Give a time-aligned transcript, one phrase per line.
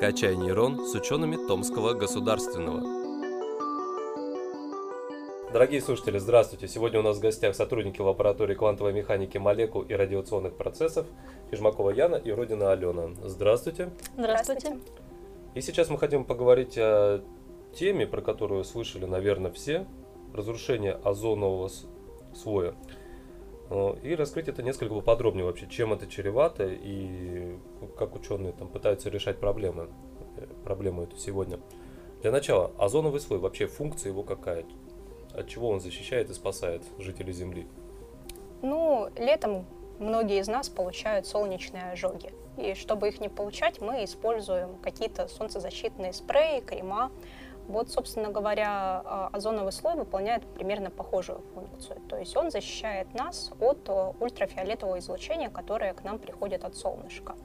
[0.00, 2.80] «Качай нейрон» с учеными Томского государственного.
[5.52, 6.68] Дорогие слушатели, здравствуйте!
[6.68, 11.06] Сегодня у нас в гостях сотрудники лаборатории квантовой механики молекул и радиационных процессов
[11.50, 13.10] Чижмакова Яна и Родина Алена.
[13.24, 13.90] Здравствуйте!
[14.16, 14.78] Здравствуйте!
[15.54, 17.22] И сейчас мы хотим поговорить о
[17.74, 19.86] теме, про которую слышали, наверное, все,
[20.32, 21.70] разрушение озонового
[22.34, 22.74] слоя.
[23.70, 27.56] Э, и раскрыть это несколько поподробнее вообще, чем это чревато и
[27.96, 29.88] как ученые там пытаются решать проблемы,
[30.36, 31.60] э, проблему эту сегодня.
[32.22, 34.64] Для начала, озоновый слой, вообще функция его какая?
[35.32, 37.66] От чего он защищает и спасает жителей Земли?
[38.62, 39.64] Ну, летом
[39.98, 42.32] многие из нас получают солнечные ожоги.
[42.58, 47.10] И чтобы их не получать, мы используем какие-то солнцезащитные спреи, крема.
[47.70, 52.00] Вот, собственно говоря, а, озоновый слой выполняет примерно похожую функцию.
[52.08, 57.36] То есть он защищает нас от э, ультрафиолетового излучения, которое к нам приходит от солнышка.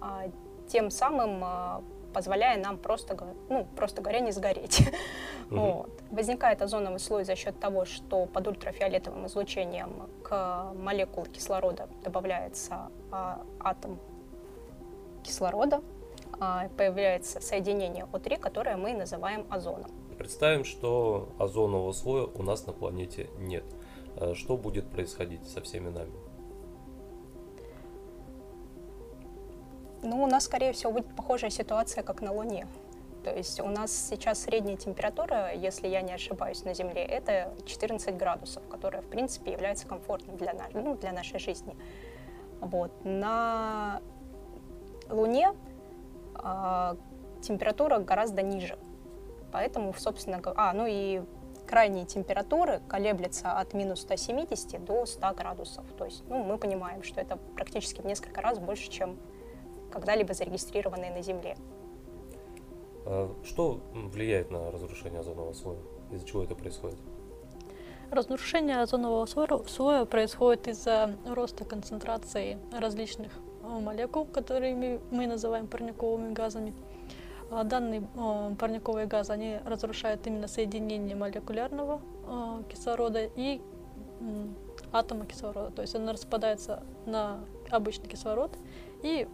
[0.00, 0.24] А,
[0.66, 3.16] тем самым а, позволяя нам просто,
[3.48, 4.82] ну, просто говоря, не сгореть.
[5.50, 5.60] Угу.
[5.60, 5.90] Вот.
[6.10, 13.42] Возникает озоновый слой за счет того, что под ультрафиолетовым излучением к молекуле кислорода добавляется а,
[13.60, 14.00] атом
[15.22, 15.82] кислорода,
[16.76, 19.90] появляется соединение О3, которое мы называем озоном.
[20.18, 23.64] Представим, что озонового слоя у нас на планете нет.
[24.16, 26.12] Э, что будет происходить со всеми нами?
[30.02, 32.66] Ну, у нас, скорее всего, будет похожая ситуация, как на Луне.
[33.24, 38.14] То есть у нас сейчас средняя температура, если я не ошибаюсь, на Земле, это 14
[38.16, 41.74] градусов, которая, в принципе, является комфортной для, ну, для нашей жизни.
[42.60, 42.92] Вот.
[43.02, 44.02] На
[45.08, 45.54] Луне а,
[47.40, 48.78] температура гораздо ниже.
[49.52, 51.22] Поэтому, собственно, а, ну и
[51.66, 55.84] крайние температуры колеблются от минус 170 до 100 градусов.
[55.96, 59.16] То есть ну, мы понимаем, что это практически в несколько раз больше, чем
[59.92, 61.56] когда-либо зарегистрированные на Земле.
[63.06, 65.78] А что влияет на разрушение озонового слоя?
[66.10, 66.98] Из-за чего это происходит?
[68.10, 73.32] Разрушение озонового слоя происходит из-за роста концентрации различных
[73.64, 76.74] молекул, которые мы называем парниковыми газами.
[77.50, 78.02] А данные
[78.58, 82.00] парниковые газы они разрушают именно соединение молекулярного
[82.68, 83.60] кислорода и
[84.92, 85.70] атома кислорода.
[85.70, 88.56] То есть он распадается на обычный кислород
[89.02, 89.28] и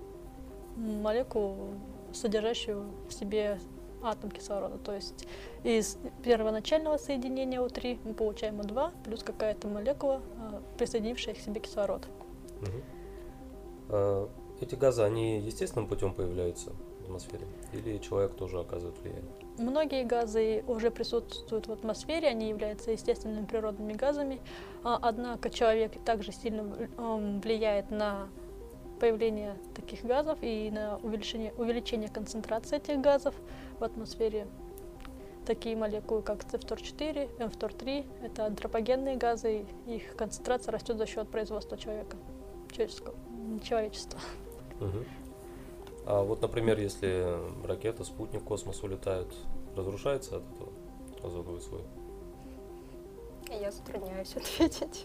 [0.76, 1.74] молекулу,
[2.12, 3.58] содержащую в себе
[4.02, 4.78] атом кислорода.
[4.78, 5.26] То есть
[5.62, 10.20] из первоначального соединения О3 мы получаем О2 плюс какая-то молекула,
[10.78, 12.08] присоединившая к себе кислород.
[12.62, 12.70] Угу.
[13.92, 14.28] А,
[14.60, 16.70] эти газы, они естественным путем появляются
[17.00, 17.46] в атмосфере?
[17.72, 19.32] Или человек тоже оказывает влияние?
[19.58, 24.40] Многие газы уже присутствуют в атмосфере, они являются естественными природными газами,
[24.84, 26.62] а, однако человек также сильно
[27.42, 28.28] влияет на
[29.00, 33.34] появление таких газов и на увеличение, увеличение концентрации этих газов
[33.78, 34.46] в атмосфере.
[35.46, 42.18] Такие молекулы, как C4, M4, это антропогенные газы, их концентрация растет за счет производства человека,
[42.70, 43.14] человеческого
[43.58, 44.20] человечества.
[44.80, 45.04] Угу.
[46.06, 49.34] А вот, например, если ракета, спутник, космос улетают,
[49.76, 50.70] разрушается от этого
[51.22, 51.82] озоновый слой?
[53.60, 55.04] Я затрудняюсь ответить.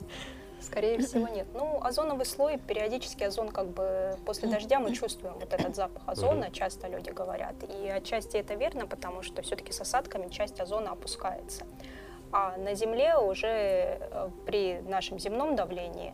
[0.62, 1.46] Скорее всего, нет.
[1.54, 6.50] Ну, озоновый слой, периодически озон как бы после дождя мы чувствуем вот этот запах озона,
[6.50, 7.56] часто люди говорят.
[7.64, 11.66] И отчасти это верно, потому что все-таки с осадками часть озона опускается.
[12.32, 16.14] А на Земле уже э, при нашем земном давлении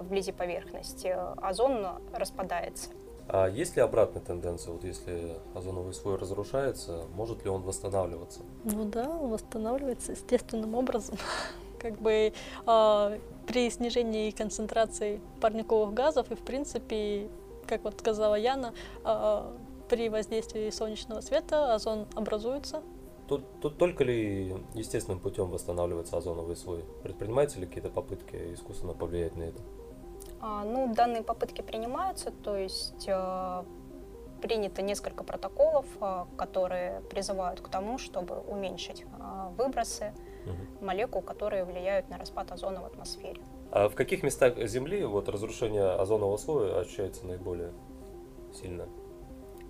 [0.00, 2.90] вблизи поверхности, озон распадается.
[3.32, 4.72] А есть ли обратная тенденция?
[4.72, 8.40] Вот если озоновый слой разрушается, может ли он восстанавливаться?
[8.64, 11.16] Ну да, он восстанавливается естественным образом.
[11.78, 12.32] Как бы
[12.66, 17.28] э, при снижении концентрации парниковых газов и, в принципе,
[17.66, 18.74] как вот сказала Яна,
[19.04, 19.42] э,
[19.88, 22.82] при воздействии солнечного света озон образуется.
[23.28, 26.84] Тут, тут только ли естественным путем восстанавливается озоновый слой?
[27.02, 29.60] Предпринимаются ли какие-то попытки искусственно повлиять на это?
[30.40, 33.64] А, ну, данные попытки принимаются, то есть э,
[34.40, 40.14] принято несколько протоколов, э, которые призывают к тому, чтобы уменьшить э, выбросы
[40.46, 40.84] угу.
[40.86, 43.42] молекул, которые влияют на распад озона в атмосфере.
[43.70, 47.72] А в каких местах Земли вот разрушение озонового слоя ощущается наиболее
[48.54, 48.88] сильно?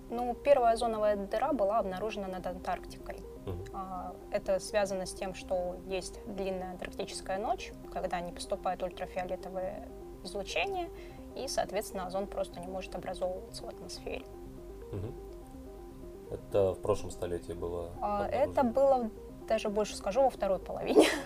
[0.09, 3.17] Ну, первая озоновая дыра была обнаружена над Антарктикой.
[3.45, 3.77] Угу.
[4.31, 9.87] Это связано с тем, что есть длинная антарктическая ночь, когда не поступают ультрафиолетовые
[10.23, 10.89] излучение,
[11.35, 14.25] и, соответственно, озон просто не может образовываться в атмосфере.
[14.91, 15.13] Угу.
[16.31, 17.91] Это в прошлом столетии было?
[18.01, 19.09] А, это было,
[19.47, 21.07] даже больше скажу, во второй половине.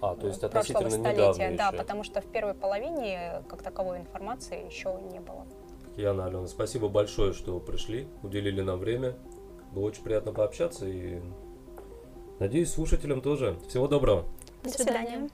[0.00, 4.96] А, то есть относительно столетия, да, потому что в первой половине как таковой информации еще
[5.10, 5.44] не было.
[5.96, 9.16] Яна, Алена, спасибо большое, что пришли, уделили нам время.
[9.72, 11.20] Было очень приятно пообщаться и
[12.38, 13.58] надеюсь, слушателям тоже.
[13.68, 14.24] Всего доброго.
[14.62, 15.28] До свидания.